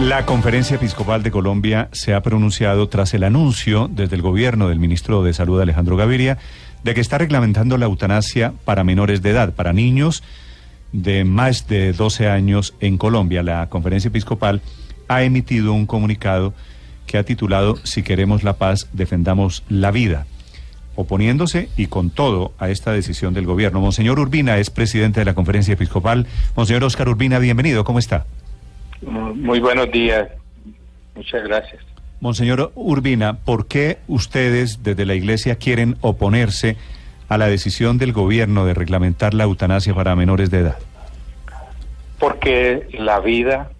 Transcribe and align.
La 0.00 0.24
Conferencia 0.24 0.76
Episcopal 0.76 1.22
de 1.22 1.30
Colombia 1.30 1.90
se 1.92 2.14
ha 2.14 2.22
pronunciado 2.22 2.88
tras 2.88 3.12
el 3.12 3.22
anuncio 3.22 3.86
desde 3.92 4.16
el 4.16 4.22
gobierno 4.22 4.70
del 4.70 4.78
ministro 4.78 5.22
de 5.22 5.34
Salud 5.34 5.60
Alejandro 5.60 5.94
Gaviria 5.98 6.38
de 6.82 6.94
que 6.94 7.02
está 7.02 7.18
reglamentando 7.18 7.76
la 7.76 7.84
eutanasia 7.84 8.54
para 8.64 8.82
menores 8.82 9.20
de 9.20 9.28
edad, 9.30 9.52
para 9.52 9.74
niños 9.74 10.22
de 10.92 11.24
más 11.24 11.68
de 11.68 11.92
12 11.92 12.30
años 12.30 12.72
en 12.80 12.96
Colombia. 12.96 13.42
La 13.42 13.68
Conferencia 13.68 14.08
Episcopal 14.08 14.62
ha 15.08 15.22
emitido 15.22 15.74
un 15.74 15.84
comunicado 15.84 16.54
que 17.06 17.18
ha 17.18 17.24
titulado 17.24 17.76
Si 17.84 18.02
queremos 18.02 18.42
la 18.42 18.54
paz, 18.54 18.88
defendamos 18.94 19.64
la 19.68 19.90
vida, 19.90 20.26
oponiéndose 20.96 21.68
y 21.76 21.88
con 21.88 22.08
todo 22.08 22.54
a 22.58 22.70
esta 22.70 22.92
decisión 22.92 23.34
del 23.34 23.44
gobierno. 23.44 23.82
Monseñor 23.82 24.18
Urbina 24.18 24.56
es 24.56 24.70
presidente 24.70 25.20
de 25.20 25.26
la 25.26 25.34
Conferencia 25.34 25.74
Episcopal. 25.74 26.26
Monseñor 26.56 26.84
Oscar 26.84 27.10
Urbina, 27.10 27.38
bienvenido, 27.38 27.84
¿cómo 27.84 27.98
está? 27.98 28.24
Muy 29.02 29.60
buenos 29.60 29.90
días. 29.90 30.28
Muchas 31.14 31.44
gracias. 31.44 31.82
Monseñor 32.20 32.72
Urbina, 32.74 33.38
¿por 33.38 33.66
qué 33.66 33.98
ustedes 34.06 34.82
desde 34.82 35.06
la 35.06 35.14
Iglesia 35.14 35.56
quieren 35.56 35.96
oponerse 36.02 36.76
a 37.28 37.38
la 37.38 37.46
decisión 37.46 37.96
del 37.96 38.12
gobierno 38.12 38.66
de 38.66 38.74
reglamentar 38.74 39.32
la 39.32 39.44
eutanasia 39.44 39.94
para 39.94 40.14
menores 40.16 40.50
de 40.50 40.58
edad? 40.58 40.78
Porque 42.18 42.88
la 42.92 43.20
vida 43.20 43.70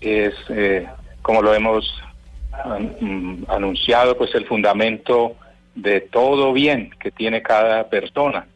es, 0.00 0.34
eh, 0.50 0.86
como 1.22 1.42
lo 1.42 1.52
hemos 1.52 1.84
mm, 3.00 3.44
anunciado, 3.48 4.16
pues 4.16 4.32
el 4.34 4.46
fundamento 4.46 5.34
de 5.74 6.00
todo 6.00 6.52
bien 6.52 6.90
que 7.00 7.10
tiene 7.10 7.42
cada 7.42 7.88
persona 7.88 8.46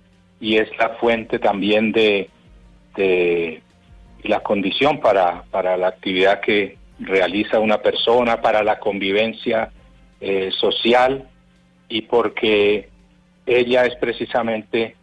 y 0.40 0.58
es 0.58 0.68
la 0.78 0.90
fuente 1.00 1.40
también 1.40 1.90
de, 1.90 2.30
de 2.96 3.62
la 4.22 4.40
condición 4.40 5.00
para, 5.00 5.42
para 5.50 5.76
la 5.76 5.88
actividad 5.88 6.40
que 6.40 6.76
realiza 7.00 7.60
una 7.60 7.80
persona, 7.80 8.40
para 8.40 8.62
la 8.62 8.78
convivencia 8.78 9.70
eh, 10.20 10.50
social 10.58 11.28
y 11.88 12.02
porque 12.02 12.88
ella 13.46 13.84
es 13.84 13.94
precisamente 13.96 14.96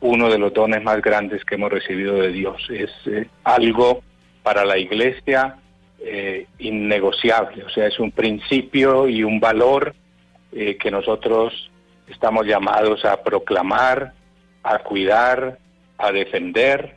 uno 0.00 0.28
de 0.28 0.38
los 0.38 0.52
dones 0.52 0.82
más 0.82 1.00
grandes 1.00 1.44
que 1.44 1.54
hemos 1.54 1.70
recibido 1.70 2.16
de 2.16 2.32
Dios. 2.32 2.60
Es 2.70 2.90
eh, 3.06 3.28
algo 3.44 4.02
para 4.42 4.64
la 4.64 4.78
iglesia 4.78 5.56
eh, 6.00 6.46
innegociable, 6.58 7.64
o 7.64 7.70
sea, 7.70 7.86
es 7.86 7.98
un 7.98 8.12
principio 8.12 9.08
y 9.08 9.24
un 9.24 9.40
valor 9.40 9.94
que 10.52 10.90
nosotros 10.90 11.70
estamos 12.08 12.46
llamados 12.46 13.04
a 13.04 13.22
proclamar, 13.22 14.14
a 14.62 14.78
cuidar, 14.78 15.58
a 15.98 16.12
defender 16.12 16.96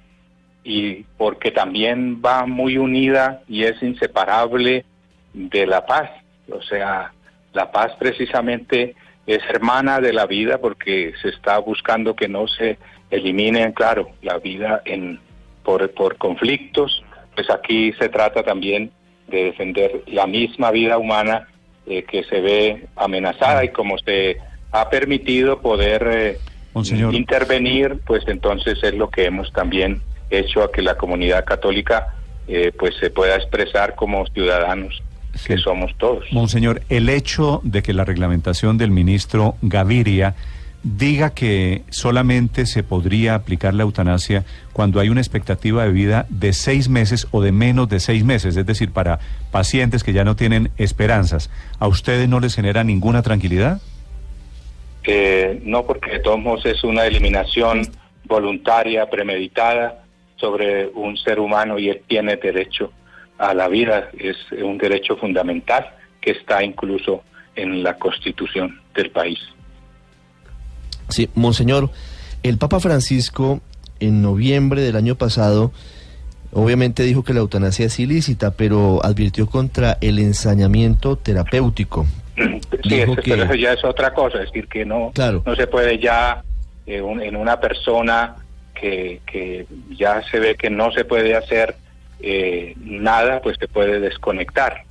y 0.63 1.03
porque 1.17 1.51
también 1.51 2.21
va 2.23 2.45
muy 2.45 2.77
unida 2.77 3.41
y 3.47 3.63
es 3.63 3.81
inseparable 3.81 4.85
de 5.33 5.65
la 5.65 5.85
paz. 5.85 6.09
O 6.51 6.61
sea, 6.61 7.13
la 7.53 7.71
paz 7.71 7.93
precisamente 7.97 8.95
es 9.25 9.43
hermana 9.49 9.99
de 9.99 10.13
la 10.13 10.25
vida 10.25 10.57
porque 10.57 11.13
se 11.21 11.29
está 11.29 11.57
buscando 11.59 12.15
que 12.15 12.27
no 12.27 12.47
se 12.47 12.77
elimine, 13.11 13.73
claro, 13.73 14.09
la 14.21 14.37
vida 14.39 14.81
en 14.85 15.19
por, 15.63 15.89
por 15.91 16.17
conflictos. 16.17 17.03
Pues 17.35 17.49
aquí 17.49 17.93
se 17.93 18.09
trata 18.09 18.43
también 18.43 18.91
de 19.27 19.45
defender 19.45 20.03
la 20.07 20.25
misma 20.25 20.71
vida 20.71 20.97
humana 20.97 21.47
eh, 21.85 22.03
que 22.03 22.23
se 22.23 22.41
ve 22.41 22.87
amenazada 22.95 23.63
y 23.63 23.69
como 23.69 23.97
se 23.99 24.37
ha 24.71 24.89
permitido 24.89 25.61
poder 25.61 26.07
eh, 26.11 26.37
intervenir, 27.11 27.99
pues 28.05 28.23
entonces 28.27 28.77
es 28.83 28.93
lo 28.93 29.09
que 29.09 29.25
hemos 29.25 29.51
también 29.53 30.01
hecho 30.29 30.63
a 30.63 30.71
que 30.71 30.81
la 30.81 30.95
comunidad 30.95 31.45
católica 31.45 32.15
eh, 32.47 32.71
pues 32.77 32.95
se 32.99 33.09
pueda 33.09 33.35
expresar 33.35 33.95
como 33.95 34.25
ciudadanos 34.27 35.01
que 35.45 35.57
somos 35.57 35.95
todos. 35.97 36.25
Monseñor, 36.31 36.81
el 36.89 37.09
hecho 37.09 37.61
de 37.63 37.81
que 37.83 37.93
la 37.93 38.05
reglamentación 38.05 38.77
del 38.77 38.91
ministro 38.91 39.55
Gaviria 39.61 40.35
diga 40.83 41.31
que 41.33 41.83
solamente 41.89 42.65
se 42.65 42.83
podría 42.83 43.35
aplicar 43.35 43.73
la 43.73 43.83
eutanasia 43.83 44.45
cuando 44.73 44.99
hay 44.99 45.09
una 45.09 45.21
expectativa 45.21 45.83
de 45.83 45.91
vida 45.91 46.25
de 46.29 46.53
seis 46.53 46.87
meses 46.87 47.27
o 47.31 47.41
de 47.41 47.51
menos 47.51 47.89
de 47.89 47.99
seis 47.99 48.23
meses, 48.23 48.55
es 48.55 48.65
decir, 48.65 48.91
para 48.91 49.19
pacientes 49.51 50.03
que 50.03 50.13
ya 50.13 50.23
no 50.23 50.35
tienen 50.35 50.71
esperanzas, 50.77 51.49
¿a 51.79 51.87
ustedes 51.87 52.29
no 52.29 52.39
les 52.39 52.55
genera 52.55 52.83
ninguna 52.83 53.21
tranquilidad? 53.21 53.81
Eh, 55.03 55.61
no, 55.63 55.85
porque 55.85 56.11
de 56.11 56.19
todos 56.19 56.39
modos 56.39 56.65
es 56.65 56.83
una 56.83 57.05
eliminación 57.05 57.81
voluntaria, 58.25 59.09
premeditada, 59.09 60.03
sobre 60.39 60.87
un 60.87 61.17
ser 61.17 61.39
humano 61.39 61.77
y 61.77 61.89
él 61.89 62.01
tiene 62.07 62.35
derecho 62.37 62.91
a 63.37 63.53
la 63.53 63.67
vida, 63.67 64.09
es 64.17 64.35
un 64.51 64.77
derecho 64.77 65.15
fundamental 65.17 65.85
que 66.21 66.31
está 66.31 66.63
incluso 66.63 67.23
en 67.55 67.83
la 67.83 67.95
constitución 67.97 68.79
del 68.93 69.11
país. 69.11 69.39
Sí, 71.07 71.29
Monseñor, 71.35 71.89
el 72.43 72.57
Papa 72.57 72.79
Francisco 72.79 73.61
en 73.99 74.21
noviembre 74.21 74.81
del 74.81 74.95
año 74.95 75.15
pasado 75.15 75.71
obviamente 76.51 77.03
dijo 77.03 77.23
que 77.23 77.33
la 77.33 77.41
eutanasia 77.41 77.85
es 77.85 77.99
ilícita, 77.99 78.51
pero 78.51 79.03
advirtió 79.03 79.47
contra 79.47 79.97
el 80.01 80.19
ensañamiento 80.19 81.15
terapéutico. 81.17 82.05
Sí, 82.83 83.03
pero 83.25 83.53
ya 83.55 83.73
es 83.73 83.83
otra 83.83 84.13
cosa, 84.13 84.37
es 84.37 84.45
decir, 84.45 84.67
que 84.67 84.85
no, 84.85 85.11
no 85.45 85.55
se 85.55 85.67
puede 85.67 85.99
ya 85.99 86.41
eh, 86.85 87.03
en 87.21 87.35
una 87.35 87.59
persona 87.59 88.35
que, 88.79 89.65
ya 89.91 90.21
se 90.29 90.39
ve 90.39 90.55
que 90.55 90.69
no 90.69 90.91
se 90.91 91.05
puede 91.05 91.35
hacer 91.35 91.75
eh, 92.21 92.73
nada, 92.77 93.41
pues 93.41 93.57
se 93.59 93.67
puede 93.67 93.99
desconectar. 93.99 94.83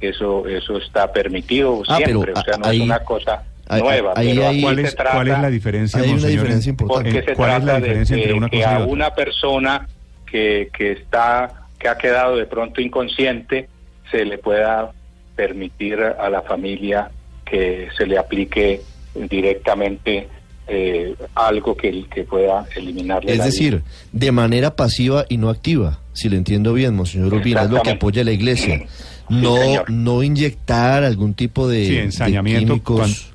Eso 0.00 0.46
eso 0.48 0.76
está 0.76 1.12
permitido 1.12 1.82
ah, 1.88 1.96
siempre, 1.96 2.32
o 2.32 2.42
sea, 2.42 2.56
no 2.58 2.70
es 2.70 2.80
una 2.80 2.98
cosa 3.00 3.44
nueva. 3.70 4.14
¿cuál, 4.14 4.78
es, 4.78 4.94
¿Cuál 4.94 5.28
es 5.28 5.38
la 5.38 5.50
diferencia, 5.50 6.00
hay 6.00 6.12
una 6.12 6.28
diferencia 6.28 6.70
importante. 6.70 7.10
Porque 7.10 7.26
se 7.26 7.36
¿Cuál 7.36 7.58
es 7.58 7.64
la 7.64 7.80
diferencia 7.80 8.16
entre 8.16 8.32
una 8.34 8.48
que 8.50 8.64
a 8.64 8.78
una 8.80 9.14
persona 9.14 9.88
que, 10.26 10.68
que 10.76 10.92
está 10.92 11.64
que 11.78 11.88
ha 11.88 11.96
quedado 11.96 12.36
de 12.36 12.46
pronto 12.46 12.80
inconsciente 12.80 13.68
se 14.10 14.24
le 14.24 14.38
pueda 14.38 14.92
permitir 15.36 16.00
a 16.02 16.30
la 16.30 16.42
familia 16.42 17.10
que 17.44 17.88
se 17.96 18.06
le 18.06 18.18
aplique 18.18 18.80
directamente 19.14 20.28
eh, 20.66 21.14
algo 21.34 21.76
que, 21.76 22.06
que 22.12 22.24
pueda 22.24 22.66
eliminarle 22.74 23.32
Es 23.32 23.44
decir, 23.44 23.82
de 24.12 24.32
manera 24.32 24.76
pasiva 24.76 25.26
y 25.28 25.36
no 25.36 25.50
activa, 25.50 26.00
si 26.12 26.28
le 26.28 26.36
entiendo 26.36 26.72
bien, 26.72 26.94
Monseñor 26.94 27.34
Urbina, 27.34 27.62
es 27.62 27.70
lo 27.70 27.82
que 27.82 27.90
apoya 27.90 28.24
la 28.24 28.32
Iglesia. 28.32 28.86
No, 29.28 29.56
no 29.88 30.22
inyectar 30.22 31.02
algún 31.02 31.32
tipo 31.34 31.66
de, 31.66 31.86
sí, 31.86 31.96
ensañamiento. 31.96 32.80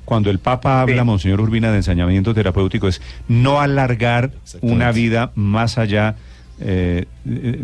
cuando, 0.04 0.30
el 0.30 0.38
Papa 0.38 0.80
habla, 0.80 1.04
Monseñor 1.04 1.40
Urbina, 1.40 1.70
de 1.70 1.78
ensañamiento 1.78 2.32
terapéutico, 2.32 2.88
es 2.88 3.02
no 3.28 3.60
alargar 3.60 4.30
una 4.60 4.92
vida 4.92 5.32
más 5.34 5.78
allá 5.78 6.16
eh, 6.62 7.06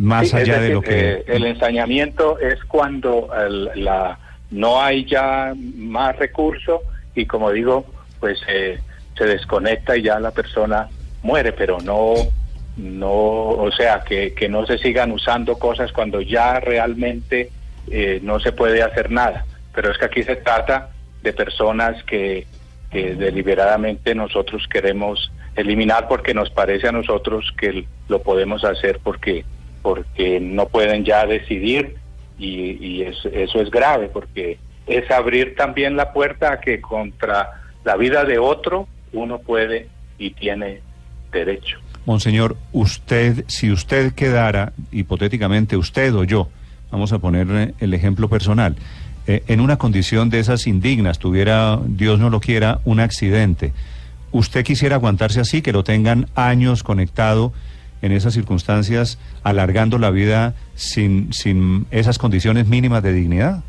más 0.00 0.32
allá 0.32 0.58
de 0.58 0.70
lo 0.70 0.80
que 0.80 1.10
eh, 1.10 1.24
el 1.26 1.44
ensañamiento 1.44 2.38
es 2.38 2.64
cuando 2.64 3.28
la 3.74 4.18
no 4.50 4.80
hay 4.80 5.04
ya 5.04 5.52
más 5.76 6.16
recurso 6.16 6.80
y 7.14 7.26
como 7.26 7.50
digo 7.50 7.84
pues 8.20 8.38
eh, 8.48 8.78
se 9.16 9.24
desconecta 9.24 9.96
y 9.96 10.02
ya 10.02 10.20
la 10.20 10.30
persona 10.30 10.88
muere, 11.22 11.52
pero 11.52 11.78
no, 11.80 12.14
no, 12.76 13.10
o 13.10 13.70
sea, 13.72 14.02
que, 14.02 14.34
que 14.34 14.48
no 14.48 14.66
se 14.66 14.78
sigan 14.78 15.12
usando 15.12 15.58
cosas 15.58 15.92
cuando 15.92 16.20
ya 16.20 16.60
realmente 16.60 17.50
eh, 17.90 18.20
no 18.22 18.40
se 18.40 18.52
puede 18.52 18.82
hacer 18.82 19.10
nada. 19.10 19.44
Pero 19.74 19.90
es 19.90 19.98
que 19.98 20.04
aquí 20.04 20.22
se 20.22 20.36
trata 20.36 20.90
de 21.22 21.32
personas 21.32 22.02
que, 22.04 22.46
que 22.90 23.14
deliberadamente 23.14 24.14
nosotros 24.14 24.66
queremos 24.68 25.32
eliminar 25.56 26.06
porque 26.08 26.34
nos 26.34 26.50
parece 26.50 26.88
a 26.88 26.92
nosotros 26.92 27.52
que 27.58 27.86
lo 28.08 28.22
podemos 28.22 28.64
hacer 28.64 29.00
porque 29.02 29.44
porque 29.82 30.40
no 30.40 30.66
pueden 30.66 31.04
ya 31.04 31.24
decidir 31.26 31.94
y, 32.38 32.72
y 32.84 33.02
eso, 33.02 33.28
eso 33.28 33.60
es 33.60 33.70
grave 33.70 34.08
porque 34.12 34.58
es 34.86 35.08
abrir 35.10 35.54
también 35.54 35.96
la 35.96 36.12
puerta 36.12 36.52
a 36.52 36.60
que 36.60 36.80
contra 36.80 37.62
la 37.84 37.96
vida 37.96 38.24
de 38.24 38.38
otro 38.38 38.88
uno 39.16 39.38
puede 39.38 39.88
y 40.18 40.30
tiene 40.30 40.80
derecho. 41.32 41.78
Monseñor, 42.04 42.56
usted, 42.72 43.44
si 43.48 43.70
usted 43.70 44.12
quedara, 44.12 44.72
hipotéticamente 44.92 45.76
usted 45.76 46.14
o 46.14 46.24
yo, 46.24 46.48
vamos 46.90 47.12
a 47.12 47.18
poner 47.18 47.74
el 47.80 47.94
ejemplo 47.94 48.28
personal, 48.28 48.76
eh, 49.26 49.42
en 49.48 49.60
una 49.60 49.76
condición 49.76 50.30
de 50.30 50.38
esas 50.38 50.68
indignas, 50.68 51.18
tuviera, 51.18 51.80
Dios 51.84 52.20
no 52.20 52.30
lo 52.30 52.40
quiera, 52.40 52.78
un 52.84 53.00
accidente, 53.00 53.72
¿usted 54.30 54.64
quisiera 54.64 54.96
aguantarse 54.96 55.40
así, 55.40 55.62
que 55.62 55.72
lo 55.72 55.82
tengan 55.82 56.28
años 56.36 56.84
conectado 56.84 57.52
en 58.02 58.12
esas 58.12 58.34
circunstancias, 58.34 59.18
alargando 59.42 59.98
la 59.98 60.10
vida 60.10 60.54
sin, 60.74 61.32
sin 61.32 61.86
esas 61.90 62.18
condiciones 62.18 62.68
mínimas 62.68 63.02
de 63.02 63.12
dignidad? 63.12 63.64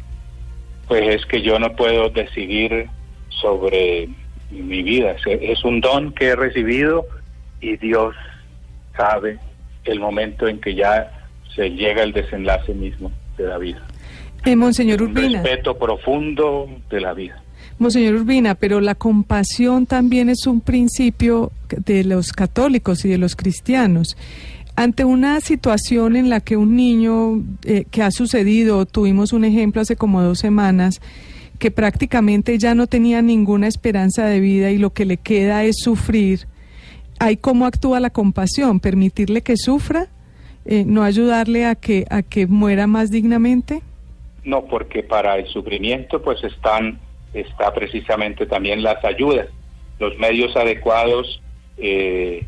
Pues 0.88 1.16
es 1.16 1.26
que 1.26 1.42
yo 1.42 1.58
no 1.58 1.76
puedo 1.76 2.10
decidir 2.10 2.88
sobre 3.30 4.10
mi 4.52 4.84
vida. 4.84 5.16
Es 5.26 5.64
un 5.64 5.82
don 5.82 6.14
que 6.14 6.28
he 6.28 6.36
recibido 6.36 7.06
y 7.62 7.78
Dios 7.78 8.16
sabe 8.96 9.40
el 9.86 10.00
momento 10.00 10.48
en 10.48 10.60
que 10.60 10.76
ya 10.76 11.12
se 11.56 11.70
llega 11.70 12.04
al 12.04 12.14
desenlace 12.14 12.74
mismo 12.74 13.12
de 13.38 13.46
la 13.46 13.58
vida. 13.58 13.86
Eh, 14.46 14.56
Monseñor 14.56 15.02
Urbina. 15.02 15.42
respeto 15.42 15.78
profundo 15.78 16.70
de 16.90 17.02
la 17.02 17.14
vida. 17.14 17.42
Monseñor 17.80 18.16
Urbina, 18.16 18.56
pero 18.56 18.82
la 18.82 18.96
compasión 18.96 19.86
también 19.86 20.30
es 20.30 20.48
un 20.48 20.62
principio 20.62 21.52
de 21.70 22.04
los 22.04 22.32
católicos 22.32 23.06
y 23.06 23.10
de 23.10 23.18
los 23.18 23.36
cristianos. 23.36 24.18
Ante 24.76 25.06
una 25.06 25.42
situación 25.42 26.16
en 26.16 26.30
la 26.30 26.40
que 26.40 26.56
un 26.56 26.76
niño 26.76 27.44
eh, 27.66 27.86
que 27.90 28.04
ha 28.04 28.12
sucedido, 28.12 28.86
tuvimos 28.86 29.34
un 29.34 29.44
ejemplo 29.44 29.82
hace 29.82 29.96
como 29.96 30.22
dos 30.22 30.40
semanas, 30.40 31.02
que 31.60 31.72
prácticamente 31.72 32.58
ya 32.58 32.76
no 32.76 32.88
tenía 32.88 33.22
ninguna 33.22 33.68
esperanza 33.68 34.26
de 34.26 34.40
vida 34.40 34.72
y 34.72 34.78
lo 34.78 34.92
que 34.92 35.06
le 35.06 35.18
queda 35.18 35.64
es 35.64 35.78
sufrir, 35.80 36.48
¿hay 37.20 37.38
cómo 37.38 37.66
actúa 37.66 38.00
la 38.00 38.10
compasión? 38.10 38.80
¿Permitirle 38.80 39.42
que 39.42 39.58
sufra? 39.58 40.08
Eh, 40.66 40.84
¿No 40.86 41.04
ayudarle 41.04 41.66
a 41.66 41.76
que, 41.76 42.06
a 42.10 42.22
que 42.22 42.46
muera 42.48 42.88
más 42.88 43.10
dignamente? 43.10 43.82
No, 44.44 44.66
porque 44.66 45.04
para 45.04 45.38
el 45.38 45.48
sufrimiento 45.48 46.22
pues 46.22 46.44
están 46.44 47.00
está 47.34 47.74
precisamente 47.74 48.46
también 48.46 48.84
las 48.84 49.04
ayudas, 49.04 49.48
los 50.00 50.18
medios 50.18 50.56
adecuados 50.56 51.42
eh, 51.78 52.46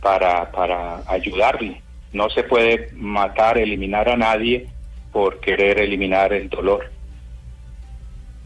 para, 0.00 0.50
para 0.50 1.02
ayudarle. 1.06 1.80
No 2.12 2.30
se 2.30 2.44
puede 2.44 2.90
matar, 2.94 3.58
eliminar 3.58 4.08
a 4.08 4.16
nadie 4.16 4.66
por 5.12 5.40
querer 5.40 5.78
eliminar 5.78 6.32
el 6.32 6.48
dolor. 6.48 6.90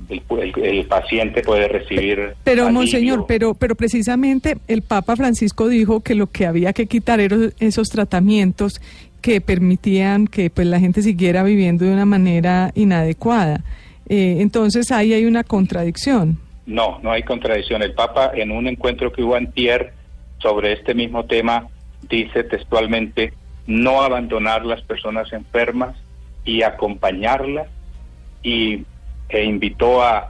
El, 0.09 0.87
paciente 0.87 1.43
puede 1.43 1.69
recibir. 1.69 2.35
Pero, 2.43 2.71
monseñor, 2.71 3.27
pero, 3.29 3.55
pero 3.55 3.75
precisamente 3.75 4.57
el 4.67 4.83
Papa 4.83 5.17
Francisco 5.17 5.69
dijo 5.69 6.01
que 6.01 6.15
lo 6.15 6.29
que 6.29 6.47
había 6.47 6.73
que 6.73 6.87
quitar 6.87 7.21
eran 7.21 7.53
esos 7.61 7.91
tratamientos 7.91 8.81
que 9.21 9.41
permitían 9.41 10.27
que 10.27 10.49
pues 10.49 10.67
la 10.67 10.81
gente 10.81 11.03
siguiera 11.03 11.43
viviendo 11.43 11.85
de 11.85 11.93
una 11.93 12.07
manera 12.07 12.71
inadecuada. 12.75 13.65
Eh, 14.09 14.37
entonces 14.39 14.91
ahí 14.91 15.13
hay 15.13 15.27
una 15.27 15.45
contradicción. 15.45 16.39
No, 16.67 16.99
no 17.03 17.13
hay 17.13 17.23
contradicción. 17.23 17.83
El 17.83 17.93
Papa 17.93 18.31
en 18.35 18.51
un 18.51 18.67
encuentro 18.67 19.13
que 19.13 19.23
hubo 19.23 19.37
en 19.37 19.49
Pierre 19.49 19.93
sobre 20.39 20.73
este 20.73 20.95
mismo 20.95 21.25
tema 21.25 21.67
dice 22.09 22.45
textualmente 22.45 23.33
no 23.67 24.03
abandonar 24.03 24.65
las 24.65 24.81
personas 24.83 25.33
enfermas 25.33 25.97
y 26.45 26.63
acompañarlas 26.63 27.69
y 28.43 28.85
e 29.29 29.45
invitó 29.45 30.03
a, 30.03 30.29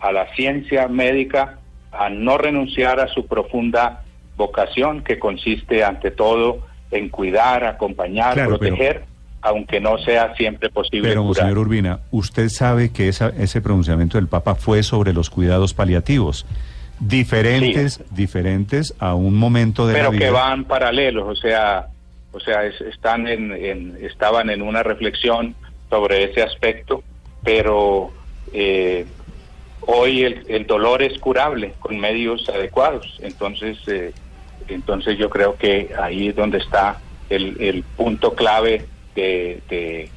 a 0.00 0.12
la 0.12 0.34
ciencia 0.34 0.88
médica 0.88 1.58
a 1.92 2.10
no 2.10 2.38
renunciar 2.38 3.00
a 3.00 3.08
su 3.08 3.26
profunda 3.26 4.02
vocación 4.36 5.02
que 5.02 5.18
consiste 5.18 5.82
ante 5.84 6.10
todo 6.10 6.66
en 6.90 7.08
cuidar, 7.08 7.64
acompañar, 7.64 8.34
proteger, 8.46 9.04
aunque 9.40 9.80
no 9.80 9.98
sea 9.98 10.34
siempre 10.36 10.70
posible. 10.70 11.08
Pero, 11.08 11.34
señor 11.34 11.58
Urbina, 11.58 12.00
usted 12.10 12.48
sabe 12.48 12.92
que 12.92 13.08
esa, 13.08 13.28
ese 13.38 13.60
pronunciamiento 13.60 14.18
del 14.18 14.28
Papa 14.28 14.54
fue 14.54 14.82
sobre 14.82 15.12
los 15.12 15.30
cuidados 15.30 15.74
paliativos, 15.74 16.46
diferentes, 17.00 18.02
diferentes 18.10 18.94
a 18.98 19.14
un 19.14 19.34
momento 19.36 19.86
de 19.86 19.94
pero 19.94 20.12
la 20.12 20.18
que 20.18 20.30
van 20.30 20.64
paralelos, 20.64 21.28
o 21.28 21.34
sea, 21.34 21.86
o 22.32 22.40
sea, 22.40 22.64
están 22.64 23.26
en, 23.26 23.96
estaban 24.02 24.50
en 24.50 24.62
una 24.62 24.82
reflexión 24.82 25.54
sobre 25.88 26.24
ese 26.24 26.42
aspecto, 26.42 27.02
pero 27.42 28.12
eh, 28.52 29.06
hoy 29.80 30.22
el, 30.22 30.44
el, 30.48 30.66
dolor 30.66 31.02
es 31.02 31.18
curable 31.18 31.74
con 31.80 31.98
medios 31.98 32.48
adecuados, 32.48 33.18
entonces. 33.22 33.78
Eh, 33.86 34.12
entonces 34.68 35.18
yo 35.18 35.30
creo 35.30 35.56
que 35.56 35.90
ahí 36.00 36.28
es 36.28 36.36
donde 36.36 36.58
está 36.58 36.98
el, 37.30 37.56
el 37.60 37.82
punto 37.82 38.34
clave 38.34 38.84
de, 39.14 39.60
de, 39.68 40.10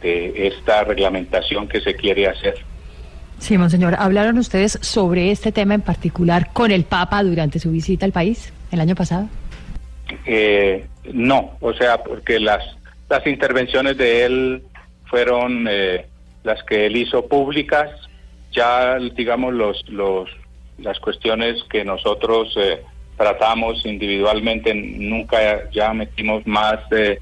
esta 0.00 0.84
reglamentación 0.84 1.66
que 1.66 1.80
se 1.80 1.96
quiere 1.96 2.28
hacer. 2.28 2.54
Sí, 3.38 3.58
monseñor, 3.58 3.96
¿hablaron 3.98 4.38
ustedes 4.38 4.78
sobre 4.80 5.32
este 5.32 5.50
tema 5.50 5.74
en 5.74 5.80
particular 5.80 6.52
con 6.52 6.70
el 6.70 6.84
Papa 6.84 7.22
durante 7.24 7.58
su 7.58 7.72
visita 7.72 8.06
al 8.06 8.12
país 8.12 8.52
el 8.70 8.80
año 8.80 8.94
pasado? 8.94 9.28
Eh, 10.24 10.86
no, 11.12 11.56
o 11.60 11.72
sea, 11.72 12.02
porque 12.02 12.38
las, 12.38 12.62
las 13.10 13.26
intervenciones 13.26 13.96
de 13.96 14.24
él 14.24 14.62
fueron 15.06 15.66
eh, 15.68 16.06
las 16.48 16.62
que 16.62 16.86
él 16.86 16.96
hizo 16.96 17.26
públicas, 17.28 17.90
ya 18.52 18.98
digamos 18.98 19.52
los, 19.52 19.86
los, 19.90 20.30
las 20.78 20.98
cuestiones 20.98 21.62
que 21.64 21.84
nosotros 21.84 22.54
eh, 22.56 22.82
tratamos 23.18 23.84
individualmente, 23.84 24.72
nunca 24.74 25.70
ya 25.70 25.92
metimos 25.92 26.46
más 26.46 26.78
eh, 26.90 27.20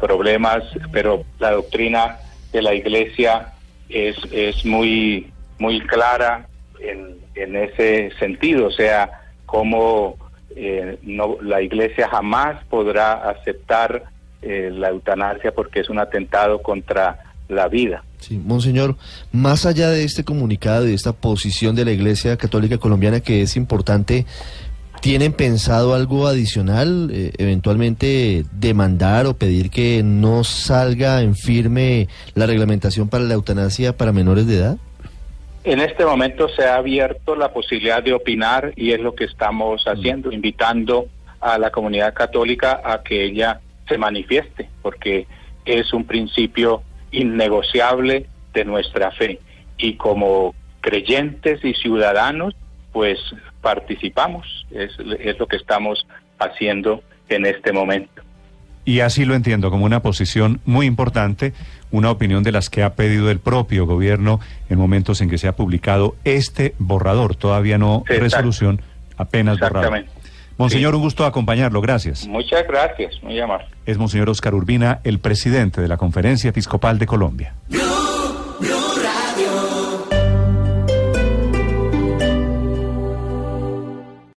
problemas, 0.00 0.64
pero 0.90 1.22
la 1.38 1.52
doctrina 1.52 2.18
de 2.50 2.60
la 2.62 2.74
iglesia 2.74 3.52
es, 3.88 4.16
es 4.32 4.64
muy, 4.64 5.30
muy 5.60 5.80
clara 5.82 6.48
en, 6.80 7.18
en 7.36 7.54
ese 7.54 8.10
sentido, 8.18 8.66
o 8.66 8.72
sea, 8.72 9.22
cómo 9.46 10.16
eh, 10.56 10.98
no, 11.02 11.36
la 11.40 11.62
iglesia 11.62 12.08
jamás 12.08 12.64
podrá 12.64 13.12
aceptar 13.30 14.02
eh, 14.42 14.70
la 14.72 14.88
eutanasia 14.88 15.52
porque 15.52 15.80
es 15.80 15.88
un 15.88 15.98
atentado 15.98 16.62
contra 16.62 17.27
la 17.48 17.68
vida. 17.68 18.04
Sí, 18.20 18.40
monseñor, 18.44 18.96
más 19.32 19.64
allá 19.64 19.90
de 19.90 20.04
este 20.04 20.24
comunicado 20.24 20.84
y 20.84 20.88
de 20.88 20.94
esta 20.94 21.12
posición 21.12 21.76
de 21.76 21.84
la 21.84 21.92
Iglesia 21.92 22.36
Católica 22.36 22.78
Colombiana 22.78 23.20
que 23.20 23.42
es 23.42 23.56
importante, 23.56 24.26
¿Tienen 25.00 25.32
pensado 25.32 25.94
algo 25.94 26.26
adicional, 26.26 27.10
eh, 27.12 27.30
eventualmente 27.38 28.44
demandar 28.52 29.26
o 29.26 29.34
pedir 29.34 29.70
que 29.70 30.02
no 30.02 30.42
salga 30.42 31.22
en 31.22 31.36
firme 31.36 32.08
la 32.34 32.46
reglamentación 32.46 33.08
para 33.08 33.24
la 33.24 33.34
eutanasia 33.34 33.96
para 33.96 34.12
menores 34.12 34.46
de 34.48 34.56
edad? 34.56 34.76
En 35.62 35.80
este 35.80 36.04
momento 36.04 36.48
se 36.48 36.64
ha 36.64 36.76
abierto 36.76 37.36
la 37.36 37.52
posibilidad 37.52 38.02
de 38.02 38.12
opinar 38.12 38.72
y 38.74 38.92
es 38.92 39.00
lo 39.00 39.14
que 39.14 39.24
estamos 39.24 39.84
mm. 39.86 39.88
haciendo, 39.88 40.32
invitando 40.32 41.06
a 41.40 41.58
la 41.58 41.70
comunidad 41.70 42.12
católica 42.14 42.80
a 42.84 43.02
que 43.02 43.24
ella 43.24 43.60
se 43.86 43.98
manifieste, 43.98 44.68
porque 44.82 45.26
es 45.64 45.92
un 45.92 46.04
principio 46.04 46.82
innegociable 47.10 48.26
de 48.54 48.64
nuestra 48.64 49.10
fe. 49.12 49.40
Y 49.76 49.94
como 49.94 50.54
creyentes 50.80 51.64
y 51.64 51.74
ciudadanos, 51.74 52.54
pues 52.92 53.18
participamos, 53.60 54.66
es, 54.70 54.92
es 55.20 55.38
lo 55.38 55.46
que 55.46 55.56
estamos 55.56 56.06
haciendo 56.38 57.02
en 57.28 57.46
este 57.46 57.72
momento. 57.72 58.22
Y 58.84 59.00
así 59.00 59.26
lo 59.26 59.34
entiendo, 59.34 59.70
como 59.70 59.84
una 59.84 60.00
posición 60.00 60.60
muy 60.64 60.86
importante, 60.86 61.52
una 61.90 62.10
opinión 62.10 62.42
de 62.42 62.52
las 62.52 62.70
que 62.70 62.82
ha 62.82 62.94
pedido 62.94 63.30
el 63.30 63.38
propio 63.38 63.84
gobierno 63.84 64.40
en 64.70 64.78
momentos 64.78 65.20
en 65.20 65.28
que 65.28 65.36
se 65.36 65.46
ha 65.46 65.56
publicado 65.56 66.16
este 66.24 66.74
borrador, 66.78 67.36
todavía 67.36 67.76
no 67.76 68.02
resolución, 68.06 68.80
apenas 69.18 69.58
borrador. 69.58 70.04
Monseñor, 70.58 70.94
un 70.96 71.02
gusto 71.02 71.24
acompañarlo, 71.24 71.80
gracias. 71.80 72.26
Muchas 72.26 72.66
gracias, 72.66 73.22
muy 73.22 73.38
amable. 73.38 73.66
Es 73.86 73.96
Monseñor 73.96 74.28
Oscar 74.28 74.54
Urbina, 74.54 75.00
el 75.04 75.20
presidente 75.20 75.80
de 75.80 75.86
la 75.88 75.96
Conferencia 75.96 76.50
Episcopal 76.50 76.98
de 76.98 77.06
Colombia. 77.06 77.54